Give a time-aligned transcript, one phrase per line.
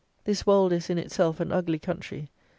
[0.23, 2.31] This Wold is, in itself, an ugly country.